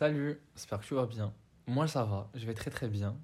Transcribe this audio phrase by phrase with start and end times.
[0.00, 1.34] Salut, j'espère que tu vas bien.
[1.66, 3.18] Moi ça va, je vais très très bien.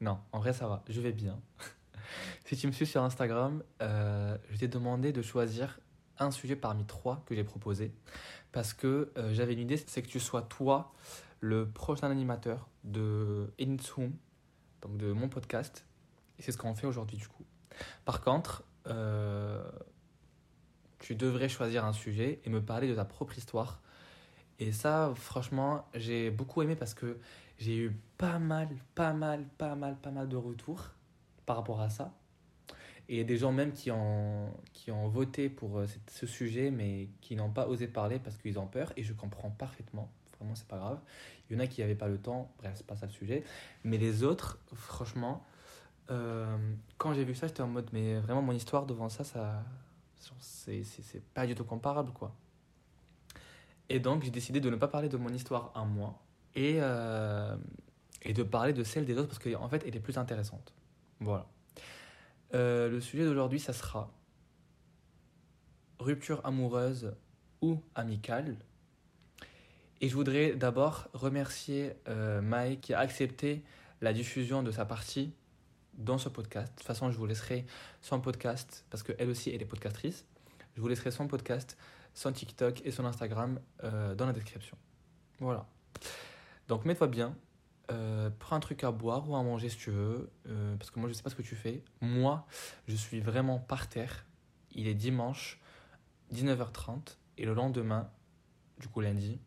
[0.00, 1.38] Non, en vrai ça va, je vais bien.
[2.46, 5.80] si tu me suis sur Instagram, euh, je t'ai demandé de choisir
[6.18, 7.92] un sujet parmi trois que j'ai proposé.
[8.52, 10.94] Parce que euh, j'avais une idée, c'est que tu sois toi
[11.40, 14.10] le prochain animateur de Initsum,
[14.80, 15.84] donc de mon podcast.
[16.38, 17.44] Et c'est ce qu'on fait aujourd'hui du coup.
[18.06, 19.62] Par contre, euh,
[21.00, 23.82] tu devrais choisir un sujet et me parler de ta propre histoire.
[24.58, 27.18] Et ça, franchement, j'ai beaucoup aimé parce que
[27.58, 30.90] j'ai eu pas mal, pas mal, pas mal, pas mal de retours
[31.46, 32.12] par rapport à ça.
[33.08, 37.36] Et des gens même qui ont, qui ont voté pour euh, ce sujet, mais qui
[37.36, 38.92] n'ont pas osé parler parce qu'ils ont peur.
[38.96, 40.10] Et je comprends parfaitement.
[40.38, 41.00] Vraiment, c'est pas grave.
[41.48, 42.50] Il y en a qui n'avaient pas le temps.
[42.58, 43.44] Bref, c'est pas ça le sujet.
[43.84, 45.44] Mais les autres, franchement,
[46.10, 46.56] euh,
[46.96, 49.62] quand j'ai vu ça, j'étais en mode, mais vraiment, mon histoire devant ça, ça
[50.40, 52.34] c'est pas du tout comparable, quoi.
[53.88, 56.22] Et donc, j'ai décidé de ne pas parler de mon histoire à moi
[56.54, 57.56] et, euh,
[58.22, 60.72] et de parler de celle des autres parce qu'en en fait, elle est plus intéressante.
[61.20, 61.46] Voilà.
[62.54, 64.10] Euh, le sujet d'aujourd'hui, ça sera
[65.98, 67.14] rupture amoureuse
[67.60, 68.56] ou amicale.
[70.00, 73.62] Et je voudrais d'abord remercier euh, Mike qui a accepté
[74.00, 75.32] la diffusion de sa partie
[75.94, 76.72] dans ce podcast.
[76.72, 77.64] De toute façon, je vous laisserai
[78.02, 80.24] son podcast parce qu'elle aussi, elle est podcastrice.
[80.76, 81.78] Je vous laisserai son podcast,
[82.14, 84.76] son TikTok et son Instagram euh, dans la description.
[85.40, 85.66] Voilà.
[86.68, 87.36] Donc, mets-toi bien.
[87.90, 90.30] Euh, prends un truc à boire ou à manger si tu veux.
[90.46, 91.82] Euh, parce que moi, je ne sais pas ce que tu fais.
[92.00, 92.46] Moi,
[92.86, 94.24] je suis vraiment par terre.
[94.72, 95.60] Il est dimanche,
[96.32, 97.18] 19h30.
[97.36, 98.08] Et le lendemain,
[98.78, 99.40] du coup lundi,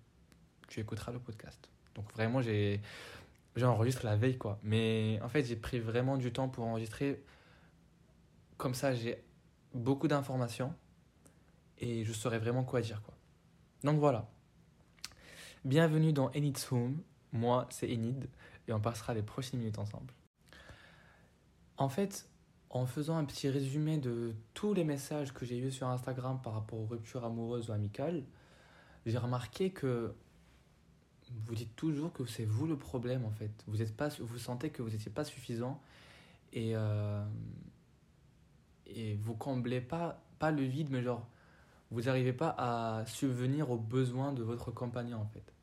[0.67, 1.69] tu écouteras le podcast.
[1.95, 2.81] Donc vraiment, j'ai
[3.55, 4.59] j'enregistre la veille, quoi.
[4.61, 7.23] Mais en fait, j'ai pris vraiment du temps pour enregistrer.
[8.57, 9.23] Comme ça, j'ai
[9.73, 10.73] beaucoup d'informations
[11.79, 13.13] et je saurais vraiment quoi dire, quoi.
[13.83, 14.29] Donc voilà.
[15.65, 17.01] Bienvenue dans Enid's Home.
[17.31, 18.29] Moi, c'est Enid
[18.67, 20.13] et on passera les prochaines minutes ensemble.
[21.77, 22.27] En fait,
[22.69, 26.53] en faisant un petit résumé de tous les messages que j'ai eus sur Instagram par
[26.53, 28.23] rapport aux ruptures amoureuses ou amicales,
[29.05, 30.13] j'ai remarqué que
[31.45, 33.51] vous dites toujours que c'est vous le problème en fait.
[33.67, 35.81] Vous êtes pas, vous sentez que vous n'étiez pas suffisant
[36.53, 37.25] et euh,
[38.85, 41.27] et vous comblez pas pas le vide, mais genre
[41.91, 45.53] vous n'arrivez pas à subvenir aux besoins de votre compagnon en fait.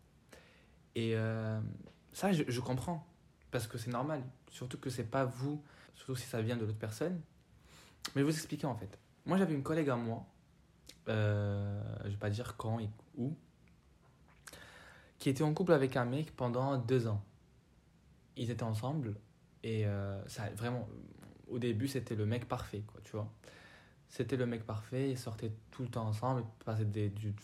[0.94, 1.60] Et euh,
[2.12, 3.06] ça, je, comprends
[3.50, 5.62] parce que c'est normal, surtout que c'est pas vous,
[5.94, 7.20] surtout si ça vient de l'autre personne.
[8.14, 8.98] Mais je vais vous expliquer en fait.
[9.26, 10.24] Moi, j'avais une collègue à moi,
[11.08, 13.34] euh, je vais pas dire quand et où,
[15.18, 17.22] qui était en couple avec un mec pendant deux ans.
[18.36, 19.14] Ils étaient ensemble
[19.62, 20.88] et euh, ça vraiment,
[21.48, 23.30] au début, c'était le mec parfait, quoi, tu vois.
[24.14, 27.34] C'était le mec parfait, ils sortaient tout le temps ensemble, ils passaient du,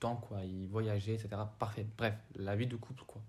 [0.00, 1.28] temps, quoi, ils etc.
[1.58, 1.86] Parfait.
[1.98, 3.20] Bref, la vie de couple, quoi.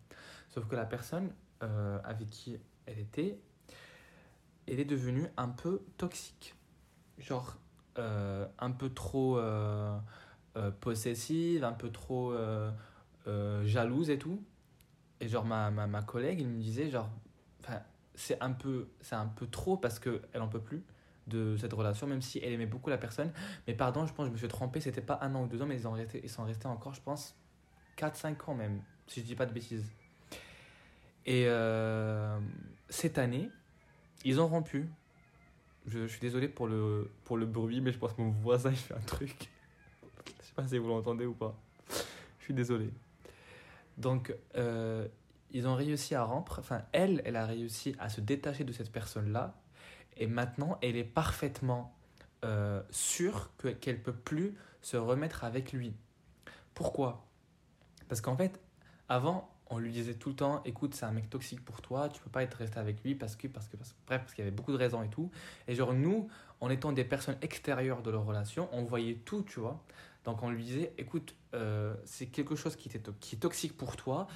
[0.47, 1.33] Sauf que la personne
[1.63, 3.37] euh, avec qui elle était,
[4.69, 6.55] elle est devenue un peu toxique.
[7.17, 7.57] Genre,
[7.99, 9.99] euh, un peu trop euh,
[10.79, 12.33] possessive, un peu trop
[13.65, 14.41] jalouse et tout.
[15.19, 17.09] Et genre, ma, ma, ma collègue, il me disait, genre,
[18.15, 20.85] c'est un, peu, un peu trop parce qu'elle en peut plus
[21.27, 23.31] de cette relation, même si elle aimait beaucoup la personne.
[23.67, 25.61] Mais pardon, je pense que je me suis trompé, c'était pas un an ou deux
[25.61, 27.35] ans, mais ils, ont resté, ils sont restés encore, je pense,
[27.97, 29.85] 4-5 ans même, si je dis pas de bêtises.
[31.25, 32.39] Et euh,
[32.89, 33.49] cette année,
[34.23, 34.89] ils ont rompu.
[35.85, 38.71] Je, je, suis désolé pour le, pour le bruit, mais je pense que mon voisin
[38.71, 39.49] il fait un truc.
[40.25, 41.55] je sais pas si vous l'entendez ou pas.
[42.39, 42.91] Je suis désolé.
[43.97, 45.07] Donc, euh,
[45.51, 46.59] ils ont réussi à rompre.
[46.59, 49.55] Enfin, elle, elle a réussi à se détacher de cette personne-là.
[50.19, 51.95] Et maintenant, elle est parfaitement
[52.45, 53.51] euh, sûre
[53.81, 55.93] qu'elle ne peut plus se remettre avec lui.
[56.73, 57.25] Pourquoi?
[58.07, 58.59] Parce qu'en fait,
[59.09, 62.21] avant, on lui disait tout le temps écoute, c'est un mec toxique pour toi, tu
[62.21, 64.55] peux pas être resté avec lui parce que, parce que, bref, parce qu'il y avait
[64.55, 65.29] beaucoup de raisons et tout.
[65.67, 66.29] Et genre, nous,
[66.61, 69.83] en étant des personnes extérieures de leur relation, on voyait tout, tu vois.
[70.23, 74.27] Donc on lui disait, écoute, euh, c'est quelque chose qui, qui est toxique pour toi,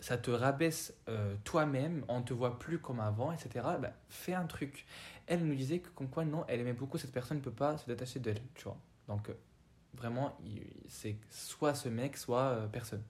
[0.00, 3.66] ça te rabaisse euh, toi-même, on te voit plus comme avant, etc.
[3.80, 4.86] Bah, fais un truc.
[5.30, 7.78] Elle nous disait que comme quoi non, elle aimait beaucoup cette personne, ne peut pas
[7.78, 8.76] se détacher d'elle, tu vois.
[9.06, 9.34] Donc euh,
[9.94, 10.36] vraiment,
[10.88, 13.02] c'est soit ce mec, soit euh, personne.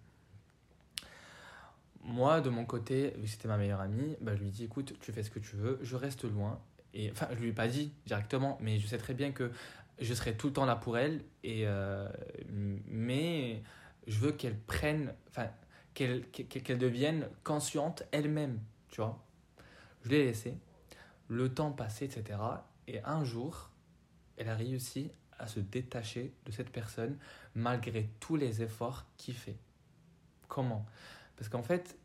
[2.03, 4.93] Moi, de mon côté, vu que c'était ma meilleure amie, bah, je lui dis écoute,
[5.01, 6.61] tu fais ce que tu veux, je reste loin.
[6.93, 9.51] Et enfin, je lui ai pas dit directement, mais je sais très bien que
[9.99, 11.25] je serai tout le temps là pour elle.
[11.43, 12.07] Et, euh,
[12.51, 13.63] mais
[14.07, 15.49] je veux qu'elle prenne, enfin,
[15.95, 19.25] qu'elle qu'elle devienne consciente elle-même, tu vois.
[20.05, 20.55] Je l'ai laissé,
[21.31, 22.39] le temps passé, etc.
[22.89, 23.71] Et un jour,
[24.37, 27.17] elle a réussi à se détacher de cette personne
[27.55, 29.57] malgré tous les efforts qu'il fait.
[30.49, 30.85] Comment?
[31.37, 31.97] Parce qu'en fait,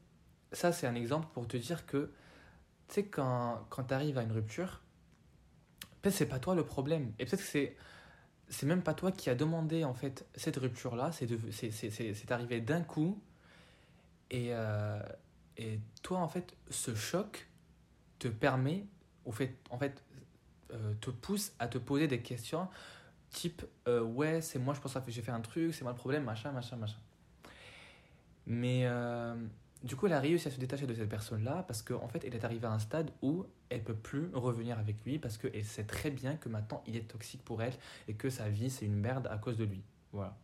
[0.52, 2.12] ça, c'est un exemple pour te dire que,
[2.88, 4.82] tu sais, quand, quand tu arrives à une rupture,
[6.02, 7.12] peut-être c'est pas toi le problème.
[7.20, 7.76] Et peut-être que c'est
[8.48, 12.82] c'est même pas toi qui a demandé en fait cette rupture là c'est arrivé d'un
[12.82, 13.20] coup
[14.30, 15.02] et, euh,
[15.58, 17.48] et toi en fait ce choc
[18.20, 18.86] te permet
[19.26, 20.04] au fait en fait
[20.72, 22.68] euh, te pousse à te poser des questions
[23.30, 25.98] type euh, ouais c'est moi je pense que j'ai fait un truc c'est moi le
[25.98, 26.98] problème machin machin machin
[28.48, 28.86] mais
[29.86, 32.24] du coup, elle a réussi à se détacher de cette personne-là parce qu'en en fait,
[32.26, 35.64] elle est arrivée à un stade où elle peut plus revenir avec lui parce qu'elle
[35.64, 37.74] sait très bien que maintenant il est toxique pour elle
[38.08, 39.84] et que sa vie c'est une merde à cause de lui.
[40.12, 40.36] Voilà.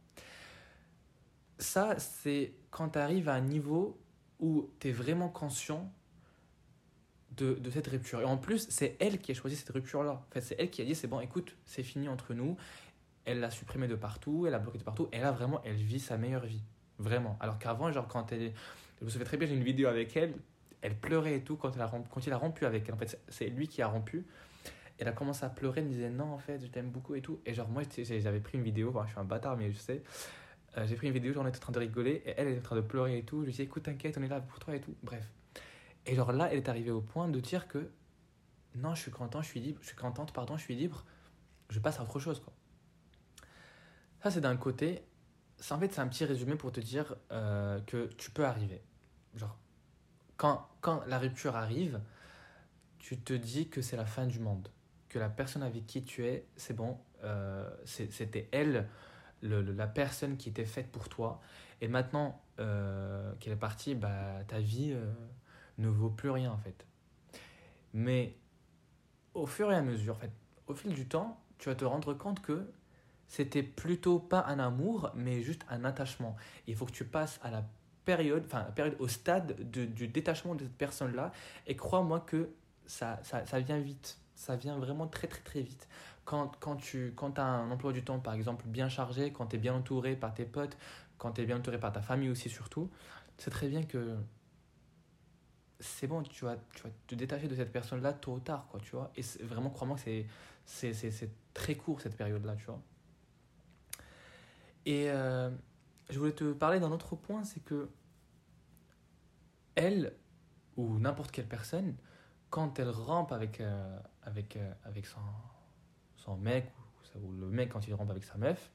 [1.57, 4.00] Ça, c'est quand tu arrives à un niveau
[4.39, 5.92] où tu es vraiment conscient
[7.38, 8.22] de, cette rupture.
[8.22, 10.12] Et en plus, c'est elle qui a choisi cette rupture-là.
[10.12, 12.57] En fait, c'est elle qui a dit c'est bon, écoute, c'est fini entre nous.
[13.25, 15.07] Elle l'a supprimé de partout, elle l'a bloqué de partout.
[15.12, 16.63] Elle a vraiment, elle vit sa meilleure vie.
[16.98, 17.38] Vraiment.
[17.39, 18.54] Alors qu'avant, genre, quand elle,
[19.00, 20.33] je me souviens très bien, j'ai une vidéo avec elle.
[20.81, 21.92] Elle pleurait et tout quand, elle a,
[22.25, 22.95] il a rompu avec elle.
[22.95, 24.25] En fait, c'est lui qui a rompu.
[24.98, 27.22] Elle a commencé à pleurer, elle me disait non, en fait, je t'aime beaucoup et
[27.22, 27.39] tout.
[27.45, 30.04] Et genre, moi, j'avais pris une vidéo, je suis un bâtard, mais je sais.
[30.78, 32.60] Euh, j'ai pris une vidéo, j'en étais en train de rigoler, et elle, elle est
[32.60, 33.42] en train de pleurer et tout.
[33.42, 34.95] Je lui dis, écoute, t'inquiète, on est là pour toi et tout.
[35.04, 35.28] Bref.
[36.06, 37.92] Et genre là, elle est arrivée au point de dire que
[38.75, 41.06] non, je suis content, je suis libre, je suis contente, pardon, je suis libre,
[41.69, 42.53] je passe à autre chose, quoi.
[44.24, 45.03] Ça, c'est d'un côté.
[45.69, 48.81] En fait, c'est un petit résumé pour te dire euh, que tu peux arriver
[49.36, 49.57] genre,
[50.38, 52.01] quand, quand la rupture arrive,
[53.00, 54.68] tu te dis que c'est la fin du monde,
[55.09, 58.88] que la personne avec qui tu es, c'est bon, euh, c'était elle,
[59.42, 61.42] le, la personne qui était faite pour toi.
[61.81, 64.95] Et maintenant euh, qu'elle est partie, bah, ta vie
[65.77, 66.85] ne vaut plus rien en fait.
[67.94, 68.35] Mais
[69.33, 70.31] au fur et à mesure, en fait,
[70.68, 72.68] au fil du temps, tu vas te rendre compte que
[73.27, 76.35] c'était plutôt pas un amour, mais juste un attachement.
[76.68, 77.63] Il faut que tu passes à la
[78.03, 81.31] période, enfin, période au stade de, du détachement de cette personne-là.
[81.68, 82.50] Et crois-moi que
[82.85, 84.19] ça, ça, ça, vient vite.
[84.35, 85.88] Ça vient vraiment très, très, très vite.
[86.25, 89.56] Quand, quand tu quand as un emploi du temps, par exemple, bien chargé, quand tu
[89.56, 90.77] es bien entouré par tes potes,
[91.18, 92.89] quand tu es bien entouré par ta famille aussi, surtout,
[93.38, 94.18] c'est très bien que
[95.81, 98.80] c'est bon, tu vas, tu vas te détacher de cette personne-là tôt ou tard, quoi,
[98.80, 99.12] tu vois.
[99.18, 100.24] Et vraiment, crois-moi que
[100.66, 102.81] c'est, très court, cette période-là, tu vois.
[104.86, 105.10] Et...
[105.10, 105.50] Euh,
[106.12, 107.89] je voulais te parler d'un autre point, c'est que
[109.75, 110.13] elle,
[110.75, 111.95] ou n'importe quelle personne,
[112.50, 115.22] quand elle rampe avec, euh, avec, euh, avec son,
[116.18, 116.72] son mec,
[117.16, 118.72] ou, le mec quand il rampe avec sa meuf,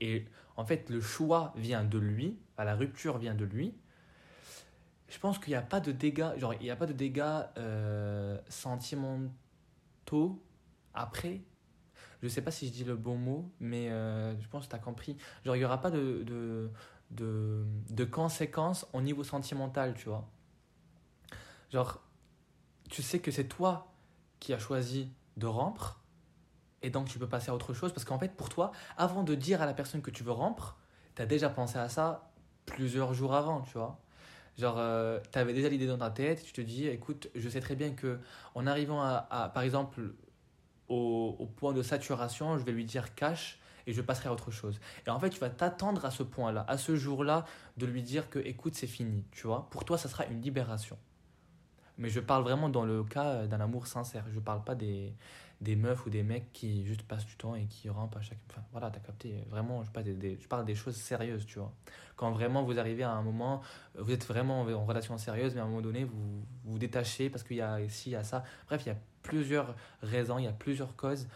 [0.00, 0.26] et
[0.56, 3.74] en fait le choix vient de lui, la rupture vient de lui,
[5.12, 8.38] je pense qu'il n'y a pas de dégâts, genre il a pas de dégâts euh,
[8.48, 10.42] sentimentaux
[10.94, 11.42] après
[12.22, 14.76] je sais pas si je dis le bon mot, mais euh, je pense que tu
[14.76, 15.16] as compris.
[15.44, 16.70] Genre, il n'y aura pas de, de,
[17.10, 20.28] de, de, conséquences au niveau sentimental, tu vois.
[21.72, 22.00] Genre,
[22.88, 23.92] tu sais que c'est toi
[24.38, 26.00] qui as choisi de rompre,
[26.82, 29.34] et donc tu peux passer à autre chose, parce qu'en fait, pour toi, avant de
[29.34, 30.78] dire à la personne que tu veux rompre,
[31.16, 32.30] tu as déjà pensé à ça
[32.66, 33.98] plusieurs jours avant, tu vois.
[34.58, 37.60] Genre, euh, tu avais déjà l'idée dans ta tête, tu te dis, écoute, je sais
[37.60, 38.18] très bien que
[38.54, 40.12] en arrivant à, par exemple,
[40.88, 44.78] au, point de saturation, je vais lui dire cache et je passerai à autre chose.
[45.06, 47.46] Et en fait, tu vas t'attendre à ce point-là, à ce jour-là,
[47.78, 49.68] de lui dire que écoute, c'est fini, tu vois.
[49.70, 50.98] Pour toi, ça sera une libération.
[51.98, 54.24] Mais je parle vraiment dans le cas d'un amour sincère.
[54.32, 55.14] Je parle pas des,
[55.62, 58.38] des meufs ou des mecs qui juste passent du temps et qui rampent à chaque.
[58.50, 59.44] Enfin, voilà, t'as capté.
[59.48, 59.90] Vraiment, je
[60.48, 61.72] parle des, choses sérieuses, tu vois.
[62.16, 63.62] Quand vraiment vous arrivez à un moment,
[63.94, 67.44] vous êtes vraiment en relation sérieuse, mais à un moment donné, vous vous détachez parce
[67.44, 68.42] qu'il y a ici, il y a ça.
[68.66, 71.28] Bref, il y a plusieurs raisons, il y a plusieurs causes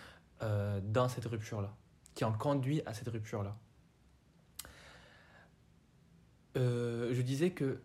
[0.42, 1.72] euh, dans cette rupture-là,
[2.16, 3.56] qui ont conduit à cette rupture-là.
[6.56, 7.80] Euh, je disais que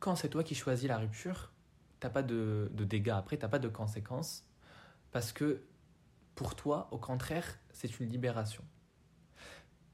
[0.00, 1.52] quand c'est toi qui choisis la rupture,
[2.00, 4.49] t'as pas de, de dégâts après, t'as pas de conséquences,
[5.12, 5.62] parce que
[6.34, 8.64] pour toi, au contraire, c'est une libération.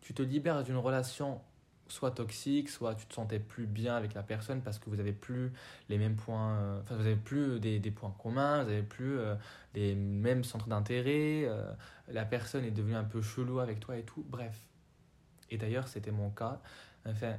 [0.00, 1.40] Tu te libères d'une relation
[1.88, 5.12] soit toxique, soit tu te sentais plus bien avec la personne parce que vous avez
[5.12, 5.52] plus
[5.88, 9.18] les mêmes points, euh, enfin vous avez plus des, des, points communs, vous avez plus
[9.18, 9.36] euh,
[9.74, 11.72] les mêmes centres d'intérêt, euh,
[12.08, 14.66] la personne est devenue un peu chelou avec toi et tout, bref.
[15.50, 16.60] Et d'ailleurs, c'était mon cas.
[17.06, 17.36] Enfin,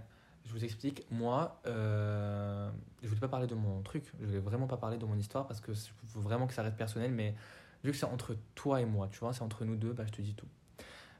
[0.47, 2.69] je vous explique, moi, euh,
[3.03, 5.45] je voulais pas parler de mon truc, je voulais vraiment pas parler de mon histoire
[5.45, 7.35] parce que faut vraiment que ça reste personnel, mais
[7.83, 10.11] vu que c'est entre toi et moi, tu vois, c'est entre nous deux, bah, je
[10.11, 10.47] te dis tout.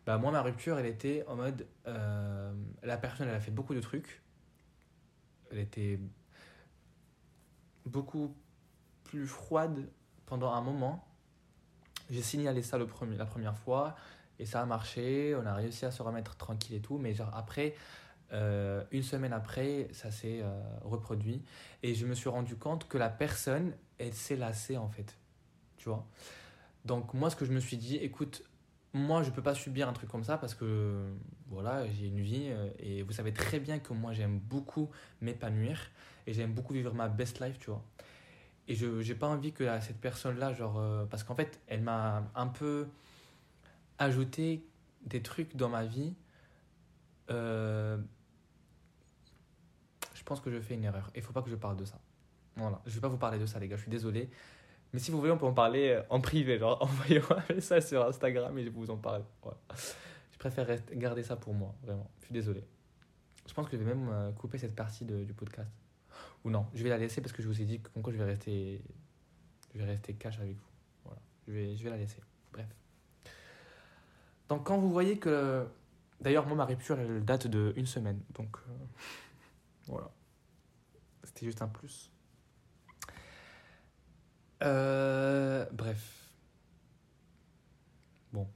[0.05, 1.67] Bah, moi, ma rupture, elle était en mode.
[1.87, 4.21] Euh, la personne, elle a fait beaucoup de trucs.
[5.51, 5.99] Elle était
[7.85, 8.35] beaucoup
[9.03, 9.89] plus froide
[10.25, 11.05] pendant un moment.
[12.09, 12.85] J'ai signalé ça la
[13.25, 13.95] première fois
[14.39, 15.35] et ça a marché.
[15.35, 16.97] On a réussi à se remettre tranquille et tout.
[16.97, 17.75] Mais genre après,
[18.33, 21.41] Euh, une semaine après, ça s'est euh, reproduit.
[21.81, 25.15] Et je me suis rendu compte que la personne, elle s'est lassée en fait.
[25.77, 26.05] Tu vois?
[26.88, 28.44] Donc moi, ce que je me suis dit, écoute,
[28.94, 31.06] moi, je peux pas subir un truc comme ça parce que
[31.50, 34.89] voilà, j'ai une vie euh, et vous savez très bien que moi, j'aime beaucoup
[35.22, 35.79] m'épanouir
[36.25, 37.84] et j'aime beaucoup vivre ma best life, tu vois.
[38.70, 42.48] Et je n'ai pas envie que cette personne-là, genre, parce qu'en fait, elle m'a un
[42.48, 42.88] peu
[43.98, 44.65] ajouté
[45.06, 46.13] des trucs dans ma vie.
[47.29, 47.98] Euh,
[50.13, 51.10] je pense que je fais une erreur.
[51.15, 52.00] Il faut pas que je parle de ça.
[52.56, 52.82] Voilà.
[52.86, 53.77] Je vais pas vous parler de ça, les gars.
[53.77, 54.29] Je suis désolé.
[54.94, 56.58] Mais si vous voulez, on peut en parler euh, en privé.
[56.58, 59.24] Genre, envoyez-moi ça sur Instagram et je vous en parle.
[60.32, 62.10] Je préfère garder ça pour moi, vraiment.
[62.20, 62.63] Je suis désolé.
[63.48, 65.72] Je pense que je vais même euh, couper cette partie du podcast.
[66.44, 68.17] Ou non, je vais la laisser parce que je vous ai dit que quoi je
[68.17, 68.82] vais rester,
[69.74, 70.67] je vais rester cash avec vous.
[71.03, 71.20] Voilà.
[71.48, 72.22] Je vais, je vais la laisser.
[72.51, 72.67] Bref.
[74.50, 75.65] Donc quand vous voyez que...
[76.20, 78.20] D'ailleurs, moi, ma rupture, elle date de une semaine.
[78.34, 78.72] Donc, euh,
[79.88, 80.10] voilà.
[81.24, 82.12] C'était juste un plus.
[84.63, 86.13] Euh, bref.
[88.33, 88.47] Bon.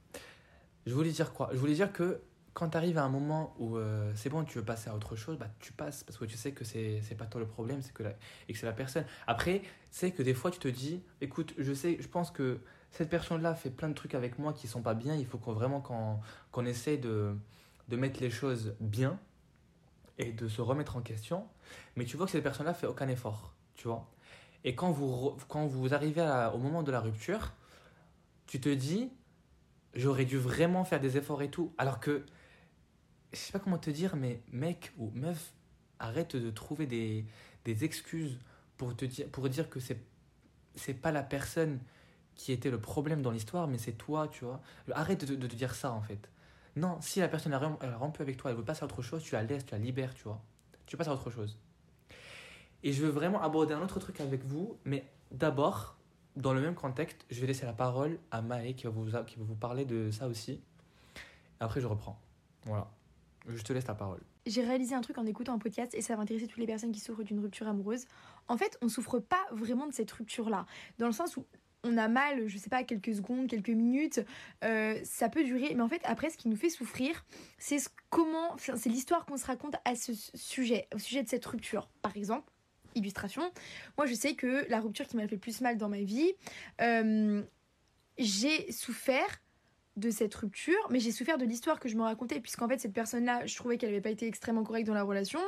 [0.86, 1.50] Je voulais dire quoi?
[1.52, 2.20] Je voulais dire que
[2.54, 5.16] quand tu arrives à un moment où euh, c'est bon, tu veux passer à autre
[5.16, 7.92] chose, bah, tu passes parce que tu sais que c'est pas toi le problème, c'est
[7.94, 8.02] que
[8.48, 9.04] et que c'est la personne.
[9.26, 13.08] Après, c'est que des fois tu te dis, écoute, je sais, je pense que cette
[13.08, 15.14] personne-là fait plein de trucs avec moi qui sont pas bien.
[15.14, 17.34] Il faut qu'on vraiment qu'on qu'on essaie de,
[17.88, 19.18] de mettre les choses bien
[20.18, 21.46] et de se remettre en question.
[21.96, 24.06] Mais tu vois que cette personne-là fait aucun effort, tu vois?
[24.64, 26.22] Et quand vous, quand vous arrivez
[26.54, 27.52] au moment de la rupture,
[28.46, 29.10] tu te dis,
[29.94, 31.72] j'aurais dû vraiment faire des efforts et tout.
[31.78, 32.24] Alors que,
[33.32, 35.52] je sais pas comment te dire, mais mec ou meuf,
[35.98, 37.24] arrête de trouver des,
[37.64, 38.38] des excuses
[38.76, 40.00] pour, te dire, pour dire que c'est
[40.74, 41.80] c'est pas la personne
[42.34, 44.60] qui était le problème dans l'histoire, mais c'est toi, tu vois.
[44.92, 46.30] Arrête de, te dire ça, en fait.
[46.76, 49.34] Non, si la personne a rompu avec toi, elle veut passer à autre chose, tu
[49.34, 50.42] la laisses, tu la libères, tu vois.
[50.86, 51.58] Tu passes à autre chose.
[52.82, 55.96] Et je veux vraiment aborder un autre truc avec vous, mais d'abord,
[56.36, 59.36] dans le même contexte, je vais laisser la parole à Maë qui va vous, qui
[59.36, 60.60] va vous parler de ça aussi.
[61.60, 62.20] Après, je reprends.
[62.64, 62.90] Voilà.
[63.48, 64.20] Je te laisse la parole.
[64.46, 66.92] J'ai réalisé un truc en écoutant un podcast et ça va intéresser toutes les personnes
[66.92, 68.06] qui souffrent d'une rupture amoureuse.
[68.48, 70.66] En fait, on souffre pas vraiment de cette rupture-là.
[70.98, 71.44] Dans le sens où
[71.84, 74.24] on a mal, je sais pas, quelques secondes, quelques minutes,
[74.64, 75.74] euh, ça peut durer.
[75.74, 77.24] Mais en fait, après, ce qui nous fait souffrir,
[77.58, 77.78] c'est
[78.10, 81.88] comment, c'est l'histoire qu'on se raconte à ce sujet, au sujet de cette rupture.
[82.00, 82.50] Par exemple,
[82.94, 83.42] illustration,
[83.96, 86.32] moi je sais que la rupture qui m'a fait le plus mal dans ma vie,
[86.80, 87.42] euh,
[88.18, 89.41] j'ai souffert
[89.96, 92.94] de cette rupture, mais j'ai souffert de l'histoire que je me racontais, puisqu'en fait, cette
[92.94, 95.40] personne-là, je trouvais qu'elle n'avait pas été extrêmement correcte dans la relation.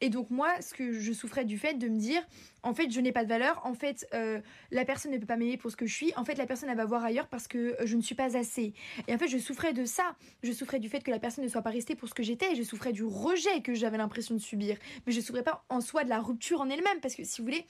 [0.00, 2.22] Et donc, moi, ce que je souffrais du fait de me dire,
[2.62, 4.40] en fait, je n'ai pas de valeur, en fait, euh,
[4.70, 6.70] la personne ne peut pas m'aimer pour ce que je suis, en fait, la personne,
[6.70, 8.72] elle va voir ailleurs parce que je ne suis pas assez.
[9.06, 10.16] Et en fait, je souffrais de ça.
[10.42, 12.54] Je souffrais du fait que la personne ne soit pas restée pour ce que j'étais.
[12.54, 14.76] Je souffrais du rejet que j'avais l'impression de subir.
[15.06, 17.46] Mais je souffrais pas en soi de la rupture en elle-même, parce que si vous
[17.46, 17.66] voulez,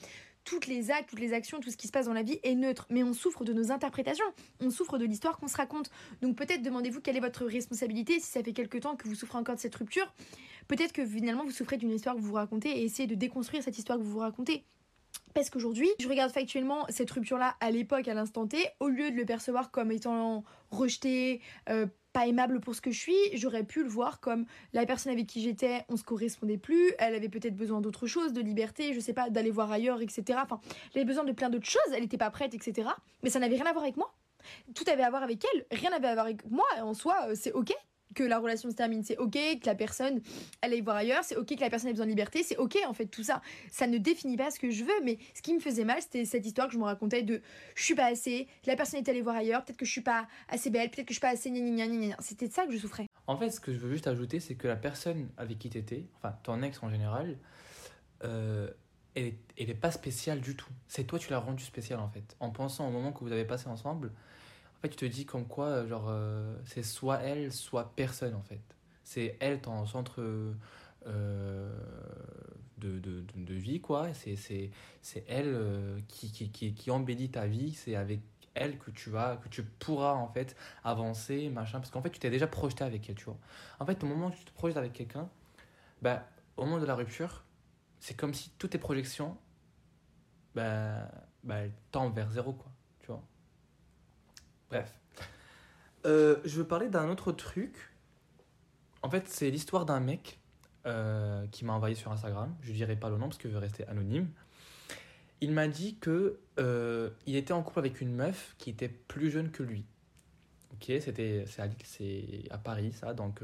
[0.50, 2.56] toutes les actes, toutes les actions, tout ce qui se passe dans la vie est
[2.56, 2.84] neutre.
[2.90, 4.24] Mais on souffre de nos interprétations,
[4.60, 5.92] on souffre de l'histoire qu'on se raconte.
[6.22, 9.38] Donc peut-être demandez-vous quelle est votre responsabilité si ça fait quelque temps que vous souffrez
[9.38, 10.12] encore de cette rupture.
[10.66, 13.62] Peut-être que finalement vous souffrez d'une histoire que vous vous racontez et essayez de déconstruire
[13.62, 14.64] cette histoire que vous vous racontez.
[15.34, 19.16] Parce qu'aujourd'hui, je regarde factuellement cette rupture-là à l'époque, à l'instant T, au lieu de
[19.16, 20.42] le percevoir comme étant
[20.72, 24.86] rejeté, euh, pas aimable pour ce que je suis, j'aurais pu le voir comme la
[24.86, 28.40] personne avec qui j'étais, on se correspondait plus, elle avait peut-être besoin d'autre chose, de
[28.40, 30.38] liberté, je sais pas, d'aller voir ailleurs, etc.
[30.42, 30.60] Enfin,
[30.94, 32.88] elle avait besoin de plein d'autres choses, elle n'était pas prête, etc.
[33.22, 34.14] Mais ça n'avait rien à voir avec moi.
[34.74, 36.66] Tout avait à voir avec elle, rien n'avait à voir avec moi.
[36.80, 37.72] En soi, euh, c'est ok
[38.14, 40.20] que la relation se termine, c'est ok, que la personne
[40.60, 42.78] elle aille voir ailleurs, c'est ok que la personne ait besoin de liberté, c'est ok
[42.86, 43.40] en fait tout ça.
[43.70, 46.24] Ça ne définit pas ce que je veux, mais ce qui me faisait mal, c'était
[46.24, 47.40] cette histoire que je me racontais de
[47.74, 50.26] je suis pas assez, la personne est allée voir ailleurs, peut-être que je suis pas
[50.48, 51.50] assez belle, peut-être que je suis pas assez
[52.20, 53.06] C'était de ça que je souffrais.
[53.26, 56.06] En fait, ce que je veux juste ajouter, c'est que la personne avec qui t'étais,
[56.16, 57.38] enfin ton ex en général,
[58.24, 58.68] euh,
[59.14, 60.70] elle, elle est pas spéciale du tout.
[60.88, 62.36] C'est toi tu l'as rendu spéciale en fait.
[62.40, 64.12] En pensant au moment que vous avez passé ensemble,
[64.80, 68.34] en fait, tu te dis comme quoi, euh, genre, euh, c'est soit elle, soit personne,
[68.34, 68.62] en fait.
[69.04, 70.22] C'est elle ton centre
[71.06, 71.72] euh,
[72.78, 74.08] de, vie, quoi.
[74.14, 74.64] C'est
[75.28, 77.74] elle qui, qui, qui, qui embellit ta vie.
[77.74, 78.20] C'est avec
[78.54, 81.78] elle que tu vas, que tu pourras, en fait, avancer, machin.
[81.78, 83.38] Parce qu'en fait, tu t'es déjà projeté avec elle, tu vois.
[83.80, 85.28] En fait, au moment où tu te projettes avec quelqu'un,
[86.00, 87.44] bah, au moment de la rupture,
[87.98, 89.36] c'est comme si toutes tes projections,
[90.54, 91.06] bah,
[91.44, 92.69] bah, tendent vers zéro, quoi.
[94.70, 94.94] Bref.
[96.06, 97.76] Euh, je veux parler d'un autre truc.
[99.02, 100.38] En fait, c'est l'histoire d'un mec
[100.86, 102.54] euh, qui m'a envoyé sur Instagram.
[102.62, 104.28] Je dirai pas le nom parce qu'il veut rester anonyme.
[105.40, 109.30] Il m'a dit que euh, il était en couple avec une meuf qui était plus
[109.30, 109.84] jeune que lui.
[110.74, 113.40] Ok, c'était c'est à, à, Paris ça, donc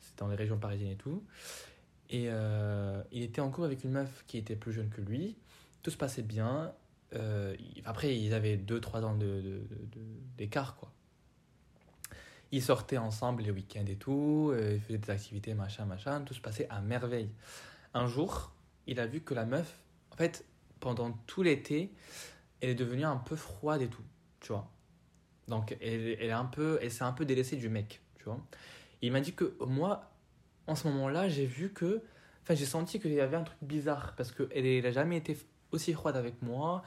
[0.00, 1.22] c'est dans les régions parisiennes et tout.
[2.10, 2.28] Et
[3.12, 5.36] il était en couple avec une meuf qui était plus jeune que lui.
[5.82, 6.72] Tout se passait bien.
[7.14, 9.16] Euh, après, ils avaient 2-3 ans
[10.36, 10.92] d'écart, de, quoi.
[12.50, 14.50] Ils sortaient ensemble les week-ends et tout.
[14.52, 16.22] euh, ils faisaient des activités, machin, machin.
[16.22, 17.30] Tout se passait à merveille.
[17.94, 18.52] Un jour,
[18.86, 19.80] il a vu que la meuf,
[20.12, 20.44] en fait,
[20.80, 21.92] pendant tout l'été,
[22.60, 24.04] elle est devenue un peu froide et tout,
[24.40, 24.70] tu vois.
[25.46, 28.40] Donc, elle, elle, est un peu, elle s'est un peu délaissée du mec, tu vois.
[29.02, 30.10] Il m'a dit que moi,
[30.66, 32.02] en ce moment-là, j'ai vu que.
[32.42, 35.36] Enfin, j'ai senti qu'il y avait un truc bizarre parce qu'elle n'a jamais été
[35.72, 36.82] aussi froide avec moi.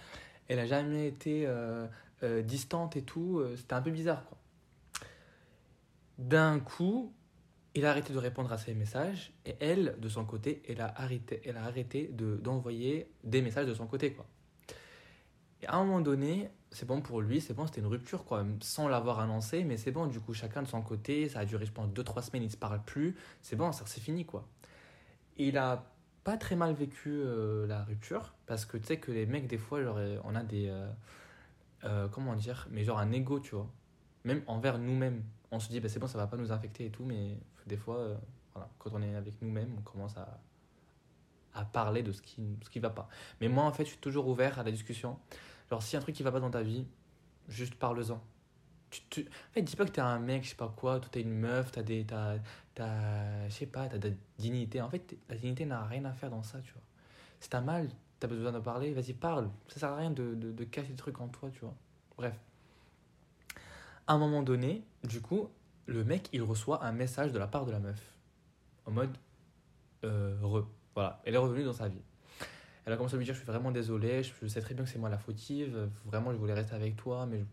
[0.47, 1.87] Elle n'a jamais été euh,
[2.23, 3.39] euh, distante et tout.
[3.39, 4.37] euh, C'était un peu bizarre, quoi.
[6.17, 7.13] D'un coup,
[7.73, 10.93] il a arrêté de répondre à ses messages et elle, de son côté, elle a
[10.99, 14.25] arrêté, elle a arrêté de, d'envoyer des messages de son côté, quoi.
[15.63, 18.43] Et à un moment donné, c'est bon pour lui, c'est bon, c'était une rupture, quoi,
[18.61, 21.65] sans l'avoir annoncé, mais c'est bon, du coup, chacun de son côté, ça a duré,
[21.65, 24.47] je pense, 2-3 semaines, ils ne se parlent plus, c'est bon, ça c'est fini, quoi.
[25.37, 25.85] Il a
[26.23, 29.57] pas très mal vécu euh, la rupture, parce que tu sais que les mecs, des
[29.57, 30.71] fois, genre, euh, on a des.
[31.83, 33.69] euh, comment dire Mais genre un ego, tu vois.
[34.23, 35.23] Même envers nous-mêmes.
[35.51, 37.37] On se dit, bah, c'est bon, ça va pas nous infecter et tout, mais
[37.67, 38.19] des fois,
[38.53, 40.39] quand on est avec nous-mêmes, on commence à,
[41.73, 43.09] parler de ce qui ce va pas.
[43.41, 45.19] Mais moi, en fait, je suis toujours ouvert à la discussion.
[45.69, 46.85] Genre, si y a un truc qui va pas dans ta vie,
[47.49, 48.21] juste parle-en.
[48.91, 49.21] Tu, tu...
[49.21, 51.33] En fait, dis pas que t'es un mec, je sais pas quoi, toi t'es une
[51.33, 52.05] meuf, t'as des.
[52.05, 52.35] T'as,
[52.75, 54.81] t'as, je sais pas, t'as de la dignité.
[54.81, 56.81] En fait, la dignité n'a rien à faire dans ça, tu vois.
[57.39, 59.49] Si t'as mal, t'as besoin de parler, vas-y, parle.
[59.69, 61.73] Ça sert à rien de, de, de cacher des trucs en toi, tu vois.
[62.17, 62.35] Bref.
[64.07, 65.49] À un moment donné, du coup,
[65.85, 68.01] le mec, il reçoit un message de la part de la meuf.
[68.85, 69.15] En mode.
[70.03, 70.67] Euh, re.
[70.95, 71.21] Voilà.
[71.25, 72.01] Elle est revenue dans sa vie.
[72.85, 74.83] Elle a commencé à lui dire Je suis vraiment désolée, je, je sais très bien
[74.83, 77.45] que c'est moi la fautive, vraiment je voulais rester avec toi, mais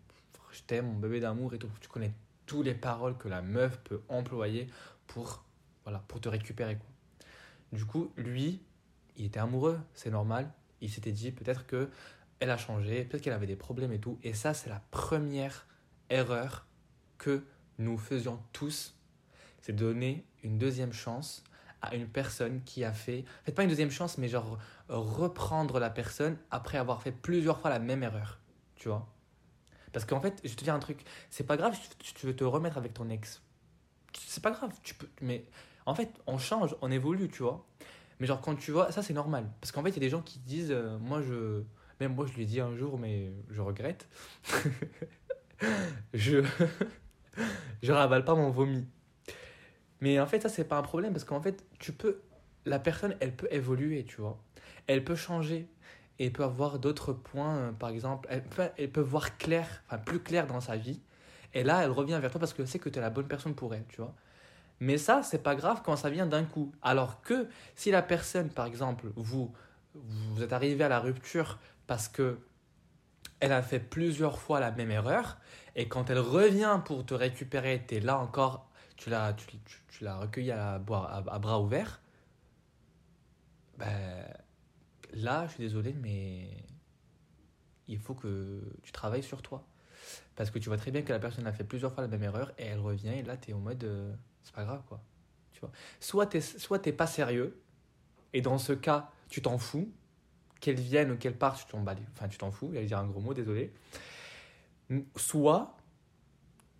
[0.58, 1.70] je, t'aime, mon bébé d'amour et tout.
[1.80, 2.12] Tu connais
[2.46, 4.68] toutes les paroles que la meuf peut employer
[5.06, 5.44] pour,
[5.84, 6.76] voilà, pour te récupérer.
[6.76, 6.88] Quoi.
[7.72, 8.60] Du coup, lui,
[9.16, 10.50] il était amoureux, c'est normal.
[10.80, 11.90] Il s'était dit peut-être que
[12.40, 14.18] elle a changé, peut-être qu'elle avait des problèmes et tout.
[14.22, 15.66] Et ça, c'est la première
[16.08, 16.66] erreur
[17.18, 17.44] que
[17.78, 18.94] nous faisions tous,
[19.60, 21.42] c'est donner une deuxième chance
[21.82, 25.78] à une personne qui a fait, en fait pas une deuxième chance, mais genre reprendre
[25.78, 28.38] la personne après avoir fait plusieurs fois la même erreur,
[28.76, 29.06] tu vois.
[29.92, 32.44] Parce qu'en fait, je te dire un truc, c'est pas grave si tu veux te
[32.44, 33.42] remettre avec ton ex.
[34.14, 35.44] C'est pas grave, tu peux, mais
[35.86, 37.66] en fait, on change, on évolue, tu vois.
[38.20, 39.48] Mais genre quand tu vois, ça c'est normal.
[39.60, 41.62] Parce qu'en fait, il y a des gens qui disent, euh, moi je,
[42.00, 44.08] même moi je lui ai dit un jour, mais je regrette.
[46.14, 46.44] je,
[47.82, 48.86] je ravale pas mon vomi.
[50.00, 52.20] Mais en fait, ça c'est pas un problème parce qu'en fait, tu peux,
[52.66, 54.38] la personne, elle peut évoluer, tu vois.
[54.86, 55.68] Elle peut changer
[56.18, 58.42] et peut avoir d'autres points, euh, par exemple, elle
[58.90, 61.00] peut, voir clair, enfin plus clair dans sa vie.
[61.54, 63.54] Et là, elle revient vers toi parce qu'elle sait que tu es la bonne personne
[63.54, 64.14] pour elle, tu vois.
[64.80, 66.72] Mais ça, c'est pas grave quand ça vient d'un coup.
[66.82, 69.52] Alors que si la personne, par exemple, vous,
[69.94, 72.38] vous êtes arrivé à la rupture parce que
[73.40, 75.38] elle a fait plusieurs fois la même erreur,
[75.76, 80.04] et quand elle revient pour te récupérer, tu là encore, tu l'as, tu, tu- tu
[80.04, 82.00] l'as recueilli à, boire- à, à bras ouverts,
[83.78, 84.24] ben,
[85.12, 86.48] là, je suis désolé, mais
[87.88, 89.66] il faut que tu travailles sur toi.
[90.36, 92.22] Parce que tu vois très bien que la personne a fait plusieurs fois la même
[92.22, 95.02] erreur et elle revient et là, tu es en mode, euh, c'est pas grave, quoi.
[95.52, 95.72] Tu vois.
[95.98, 97.60] Soit tu soit t'es pas sérieux
[98.32, 99.92] et dans ce cas, tu t'en fous.
[100.60, 103.20] Qu'elle vienne ou qu'elle parte, tu t'en Enfin, tu t'en fous, j'allais dire un gros
[103.20, 103.72] mot, désolé.
[105.14, 105.76] Soit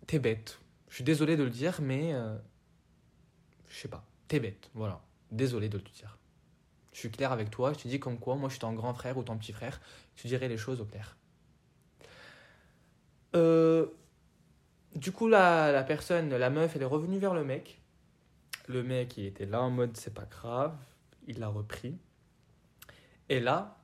[0.05, 0.59] t'es bête.
[0.89, 2.37] Je suis désolé de le dire, mais euh,
[3.69, 4.05] je sais pas.
[4.27, 5.01] T'es bête, voilà.
[5.31, 6.18] Désolé de le dire.
[6.99, 8.93] Je suis clair avec toi, je te dis comme quoi, moi je suis ton grand
[8.93, 9.79] frère ou ton petit frère,
[10.17, 11.15] je te dirai les choses au clair.
[13.37, 13.85] Euh,
[14.95, 17.81] du coup, la, la personne, la meuf, elle est revenue vers le mec.
[18.67, 20.75] Le mec, il était là en mode c'est pas grave,
[21.25, 21.97] il l'a repris.
[23.29, 23.77] Et là,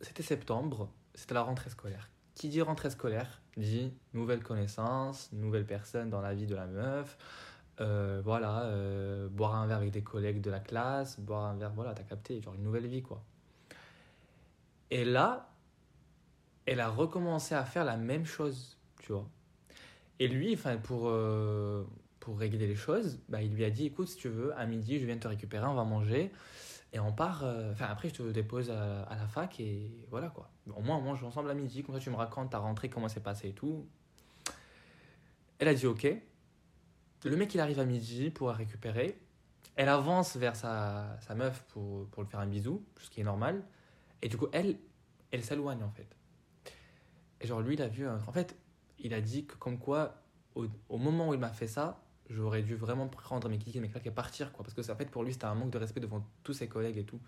[0.00, 2.10] c'était septembre, c'était la rentrée scolaire.
[2.34, 7.16] Qui dit rentrée scolaire dit nouvelle connaissance, nouvelle personne dans la vie de la meuf.
[7.80, 11.72] Euh, voilà, euh, boire un verre avec des collègues de la classe, boire un verre,
[11.74, 13.22] voilà, t'as capté, genre une nouvelle vie quoi.
[14.90, 15.50] Et là,
[16.64, 19.28] elle a recommencé à faire la même chose, tu vois.
[20.18, 21.84] Et lui, enfin, pour, euh,
[22.18, 24.98] pour régler les choses, bah, il lui a dit écoute, si tu veux, à midi,
[24.98, 26.32] je viens te récupérer, on va manger.
[26.92, 27.44] Et on part.
[27.72, 30.48] Enfin, après, je te dépose à, à la fac et voilà quoi.
[30.74, 33.08] Au moins, on mange ensemble à midi, comme ça, tu me racontes ta rentrée, comment
[33.08, 33.86] c'est passé et tout.
[35.58, 36.06] Elle a dit ok.
[37.24, 39.18] Le mec, il arrive à midi pour la récupérer.
[39.74, 43.24] Elle avance vers sa, sa meuf pour, pour lui faire un bisou, ce qui est
[43.24, 43.62] normal.
[44.22, 44.78] Et du coup, elle,
[45.30, 46.08] elle s'éloigne en fait.
[47.40, 48.08] Et genre, lui, il a vu.
[48.08, 48.56] En fait,
[48.98, 50.22] il a dit que, comme quoi,
[50.54, 53.80] au, au moment où il m'a fait ça, j'aurais dû vraiment prendre mes clics et
[53.80, 54.64] mes claques et partir, quoi.
[54.64, 56.96] Parce que, en fait, pour lui, c'était un manque de respect devant tous ses collègues
[56.96, 57.20] et tout.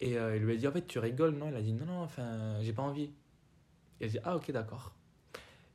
[0.00, 1.48] Et euh, il lui a dit, en fait, tu rigoles, non?
[1.48, 3.10] Il a dit, non, non, enfin, j'ai pas envie.
[4.00, 4.94] Il a dit, ah, ok, d'accord.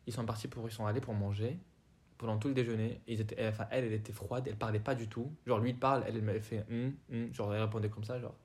[0.07, 1.59] Ils sont partis pour, ils sont allés pour manger
[2.21, 3.01] pendant tout le déjeuner.
[3.07, 5.33] Ils étaient, enfin, elle, elle était froide, elle parlait pas du tout.
[5.47, 8.35] Genre, lui, il parle, elle, elle fait, hum, hum, genre, elle répondait comme ça, genre.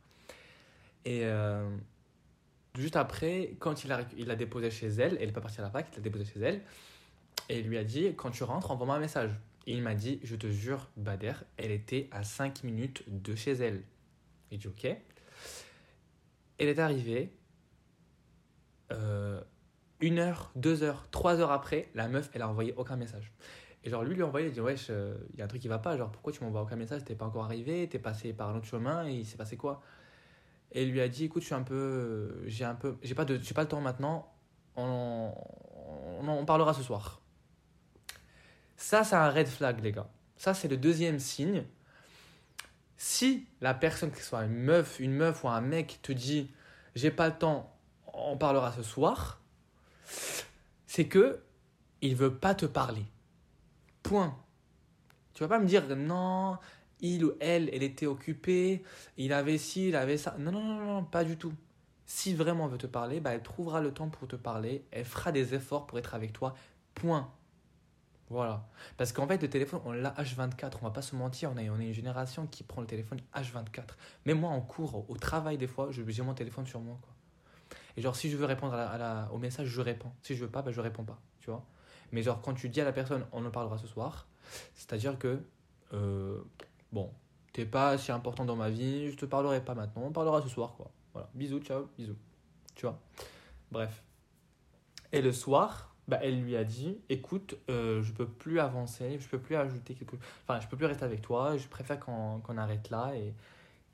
[1.04, 1.68] Et euh,
[2.74, 5.62] juste après, quand il l'a il a déposé chez elle, elle n'est pas partie à
[5.62, 6.62] la fac, il l'a déposé chez elle,
[7.50, 9.30] et il lui a dit, quand tu rentres, envoie-moi un message.
[9.66, 13.52] Et il m'a dit, je te jure, Bader, elle était à 5 minutes de chez
[13.52, 13.82] elle.
[14.50, 14.84] Il dit, ok.
[16.58, 17.30] Elle est arrivée.
[18.92, 19.40] Euh,
[20.00, 23.32] une heure, deux heures, trois heures après, la meuf, elle a envoyé aucun message.
[23.86, 25.62] Et genre, lui, lui a envoyé, il dit, wesh, euh, il y a un truc
[25.62, 25.96] qui va pas.
[25.96, 27.04] Genre, pourquoi tu m'envoies aucun message?
[27.04, 29.80] T'es pas encore arrivé, t'es passé par un autre chemin, et il s'est passé quoi?
[30.72, 32.42] Et il lui a dit, écoute, je suis un peu.
[32.46, 32.96] J'ai un peu.
[33.02, 34.34] J'ai pas, pas le temps maintenant,
[34.74, 35.32] on,
[36.20, 37.20] on, on parlera ce soir.
[38.76, 40.10] Ça, c'est un red flag, les gars.
[40.36, 41.64] Ça, c'est le deuxième signe.
[42.96, 46.50] Si la personne, que ce soit une meuf, une meuf ou un mec, te dit
[46.96, 47.72] j'ai pas le temps,
[48.12, 49.40] on parlera ce soir,
[50.86, 51.40] c'est que
[52.00, 53.04] il veut pas te parler.
[54.06, 54.36] Point.
[55.34, 56.58] Tu vas pas me dire non,
[57.00, 58.82] il ou elle, elle était occupée,
[59.16, 60.36] il avait ci, il avait ça.
[60.38, 61.52] Non, non, non, non, pas du tout.
[62.04, 65.04] Si vraiment elle veut te parler, bah, elle trouvera le temps pour te parler, elle
[65.04, 66.54] fera des efforts pour être avec toi.
[66.94, 67.30] Point.
[68.30, 68.68] Voilà.
[68.96, 70.78] Parce qu'en fait, le téléphone, on l'a H24.
[70.80, 73.96] On va pas se mentir, on est, on une génération qui prend le téléphone H24.
[74.24, 76.98] Mais moi, en cours, au travail, des fois, j'ai mon téléphone sur moi.
[77.96, 80.12] Et genre, si je veux répondre à la, au message, je réponds.
[80.22, 81.20] Si je veux pas, bah, je réponds pas.
[81.40, 81.64] Tu vois
[82.12, 84.26] Mais genre, quand tu dis à la personne, on en parlera ce soir,
[84.74, 85.40] c'est-à-dire que,
[85.92, 86.40] euh,
[86.92, 87.10] bon,
[87.52, 90.48] t'es pas si important dans ma vie, je te parlerai pas maintenant, on parlera ce
[90.48, 90.90] soir, quoi.
[91.12, 91.28] Voilà.
[91.34, 92.16] Bisous, ciao, bisous.
[92.74, 92.98] Tu vois?
[93.70, 94.02] Bref.
[95.12, 99.26] Et le soir, bah, elle lui a dit écoute euh, je peux plus avancer je
[99.28, 100.14] peux plus ajouter quelque
[100.44, 103.34] enfin je peux plus rester avec toi je préfère qu'on arrête là et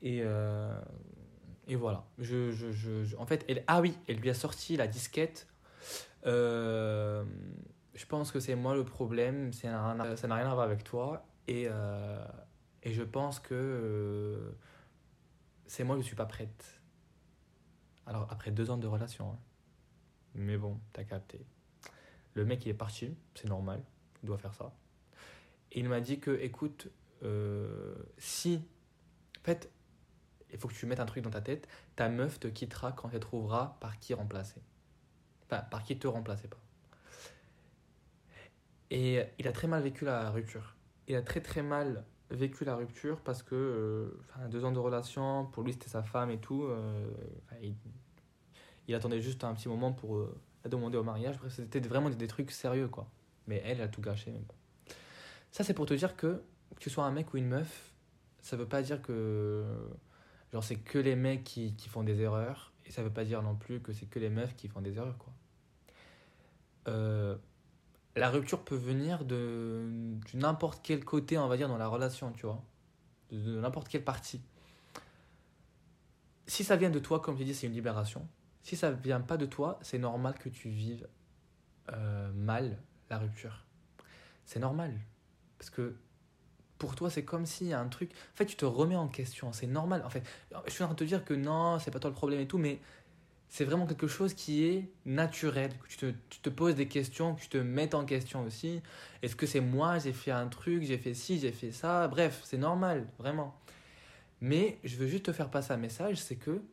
[0.03, 0.79] et, euh,
[1.67, 4.85] et voilà je, je, je, en fait elle ah oui elle lui a sorti la
[4.85, 5.47] disquette
[6.27, 7.23] euh,
[7.93, 11.67] je pense que c'est moi le problème ça n'a rien à voir avec toi et
[12.83, 14.55] et je pense que
[15.67, 16.81] c'est moi je suis pas prête
[18.05, 19.39] alors après deux ans de relation hein.
[20.35, 21.45] mais bon t'as capté
[22.33, 23.83] le mec, il est parti, c'est normal,
[24.21, 24.73] il doit faire ça.
[25.71, 26.87] Et il m'a dit que, écoute,
[27.23, 28.61] euh, si.
[29.39, 29.71] En fait,
[30.51, 33.09] il faut que tu mettes un truc dans ta tête, ta meuf te quittera quand
[33.13, 34.61] elle trouvera par qui remplacer.
[35.45, 36.62] Enfin, par qui te remplacer pas.
[38.93, 40.75] Et il a très mal vécu la rupture.
[41.07, 45.47] Il a très très mal vécu la rupture parce que, euh, deux ans de relation,
[45.47, 46.65] pour lui c'était sa femme et tout.
[46.65, 47.09] Euh,
[48.87, 50.29] il, attendait juste un petit moment pour
[50.63, 51.39] a demandé au mariage.
[51.49, 53.09] C'était vraiment des, trucs sérieux, quoi.
[53.47, 54.31] Mais elle, a tout gâché.
[55.51, 56.43] Ça, c'est pour te dire que,
[56.75, 57.93] que tu sois un mec ou une meuf,
[58.41, 59.65] ça veut pas dire que
[60.51, 63.41] genre c'est que les mecs qui, qui, font des erreurs et ça veut pas dire
[63.41, 65.33] non plus que c'est que les meufs qui font des erreurs quoi.
[68.15, 69.89] La rupture peut venir de,
[70.33, 72.63] n'importe quel côté on va dire dans la relation tu vois
[73.31, 74.41] de, n'importe quelle partie.
[76.45, 78.27] Si ça vient de toi comme tu dis c'est une libération
[78.63, 81.07] si ça vient pas de toi, c'est normal que tu vives
[81.91, 82.77] euh, mal
[83.09, 83.65] la rupture.
[84.45, 84.97] C'est normal.
[85.57, 85.95] Parce que
[86.77, 88.11] pour toi, c'est comme s'il y a un truc.
[88.33, 89.51] En fait, tu te remets en question.
[89.51, 90.01] C'est normal.
[90.05, 90.23] En fait,
[90.65, 92.47] je suis en train de te dire que non, c'est pas toi le problème et
[92.47, 92.79] tout, mais
[93.53, 95.77] c'est vraiment quelque chose qui est naturel.
[95.77, 98.81] Que tu, te, tu te poses des questions, que tu te mets en question aussi.
[99.21, 102.07] Est-ce que c'est moi, j'ai fait un truc, j'ai fait ci, j'ai fait ça?
[102.07, 103.55] Bref, c'est normal, vraiment.
[104.41, 106.63] Mais je veux juste te faire passer un message c'est que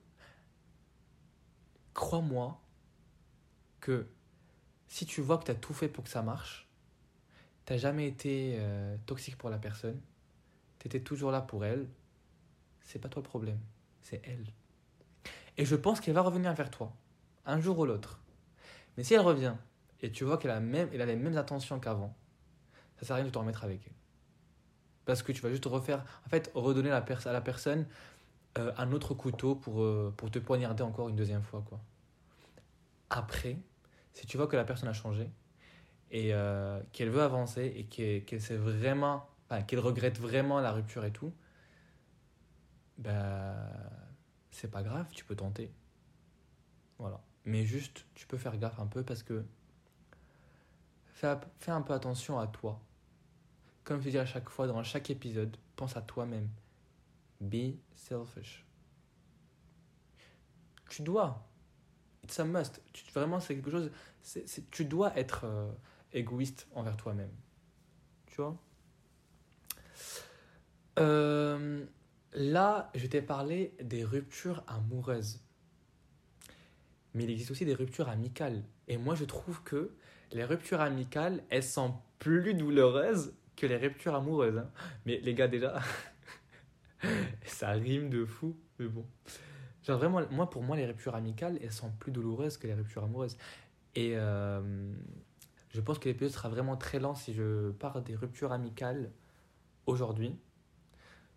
[1.93, 2.59] crois-moi
[3.81, 4.07] que
[4.89, 6.67] si tu vois que tu as tout fait pour que ça marche,
[7.67, 10.01] tu jamais été euh, toxique pour la personne,
[10.79, 11.87] tu étais toujours là pour elle,
[12.85, 13.61] c'est pas toi le problème,
[14.01, 14.47] c'est elle.
[15.57, 16.93] Et je pense qu'elle va revenir vers toi,
[17.47, 18.21] un jour ou l'autre.
[18.97, 19.55] Mais si elle revient
[20.03, 22.17] et tu vois qu'elle a, même, elle a les mêmes intentions qu'avant,
[22.97, 23.93] ça sert à rien de te remettre avec elle.
[25.05, 27.87] Parce que tu vas juste refaire, en fait, redonner à la personne
[28.59, 31.63] euh, un autre couteau pour, euh, pour te poignarder encore une deuxième fois.
[31.69, 31.81] Quoi.
[33.09, 33.57] Après,
[34.13, 35.31] si tu vois que la personne a changé
[36.11, 41.33] et euh, qu'elle veut avancer et qu'elle qu'elle regrette vraiment la rupture et tout,
[42.99, 43.55] bah,
[44.51, 45.71] c'est pas grave, tu peux tenter.
[46.99, 47.21] Voilà.
[47.45, 49.45] Mais juste, tu peux faire gaffe un peu parce que
[51.07, 52.81] fais, fais un peu attention à toi.
[53.85, 56.49] Comme je dis à chaque fois, dans chaque épisode, pense à toi-même.
[57.41, 58.67] Be selfish.
[60.91, 61.49] Tu dois.
[62.23, 62.83] It's a must.
[62.93, 63.91] Tu, vraiment, c'est quelque chose.
[64.71, 65.73] tu dois être euh,
[66.13, 67.33] égoïste envers toi-même.
[68.27, 68.57] Tu vois?
[70.99, 71.87] Euh,
[72.33, 75.41] là, je t'ai parlé des ruptures amoureuses.
[77.15, 78.63] Mais il existe aussi des ruptures amicales.
[78.89, 79.91] Et moi, je trouve que
[80.33, 84.59] les ruptures amicales, elles sont plus douloureuses que les ruptures amoureuses.
[84.59, 84.71] hein.
[85.07, 85.81] Mais les gars, déjà,
[87.45, 88.57] ça rime de fou.
[88.79, 89.05] Mais bon.
[89.83, 93.05] Genre vraiment, moi, pour moi, les ruptures amicales, elles sont plus douloureuses que les ruptures
[93.05, 93.37] amoureuses.
[93.97, 94.93] Et euh,
[95.71, 99.11] je pense que l'épisode sera vraiment très lent si je parle des ruptures amicales
[99.87, 100.37] aujourd'hui.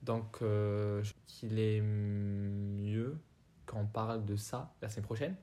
[0.03, 3.17] Donc, euh, qu'il est mieux
[3.65, 5.35] qu'on parle de ça la semaine prochaine,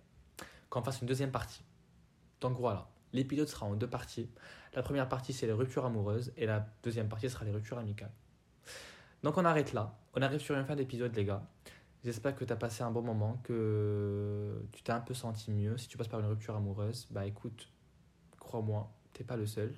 [0.69, 1.65] qu'on fasse une deuxième partie.
[2.41, 4.29] Donc voilà, l'épisode sera en deux parties.
[4.75, 8.13] La première partie, c'est les ruptures amoureuses, et la deuxième partie sera les ruptures amicales.
[9.23, 9.99] Donc on arrête là.
[10.15, 11.43] On arrive sur une fin d'épisode, les gars.
[12.05, 15.77] J'espère que tu as passé un bon moment, que tu t'es un peu senti mieux.
[15.79, 17.71] Si tu passes par une rupture amoureuse, bah écoute,
[18.39, 19.75] crois-moi, t'es pas le seul.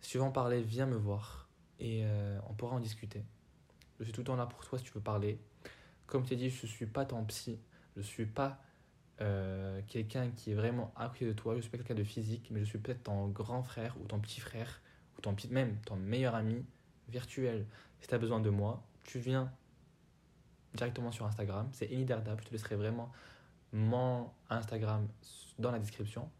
[0.00, 1.48] Si tu veux en parler, viens me voir
[1.80, 3.24] et euh, on pourra en discuter.
[4.04, 5.38] Je suis tout le temps là pour toi si tu veux parler.
[6.06, 7.58] Comme je t'ai dit, je suis pas ton psy,
[7.96, 8.60] je suis pas
[9.22, 12.60] euh, quelqu'un qui est vraiment à de toi, je suis pas quelqu'un de physique, mais
[12.60, 14.82] je suis peut-être ton grand frère ou ton petit frère
[15.16, 16.66] ou ton petit, même ton meilleur ami
[17.08, 17.64] virtuel.
[18.02, 19.50] Si tu as besoin de moi, tu viens
[20.74, 23.10] directement sur Instagram, c'est Eniderdab, je te laisserai vraiment
[23.72, 25.08] mon Instagram
[25.58, 26.30] dans la description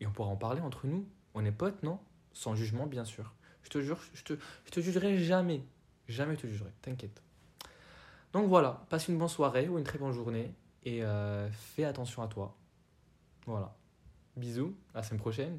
[0.00, 1.08] et on pourra en parler entre nous.
[1.32, 1.98] On est potes, non?
[2.34, 3.32] Sans jugement, bien sûr.
[3.62, 4.34] Je te jure, je te,
[4.66, 5.62] je te jugerai jamais.
[6.08, 7.22] Jamais te jugerai, t'inquiète.
[8.32, 10.52] Donc voilà, passe une bonne soirée ou une très bonne journée
[10.84, 12.54] et euh, fais attention à toi.
[13.46, 13.74] Voilà.
[14.36, 15.58] Bisous, à la semaine prochaine.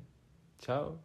[0.62, 0.98] Ciao